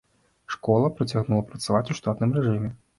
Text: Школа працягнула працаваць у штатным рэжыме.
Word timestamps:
Школа 0.53 0.89
працягнула 1.01 1.45
працаваць 1.53 1.85
у 1.91 2.01
штатным 2.03 2.37
рэжыме. 2.41 2.79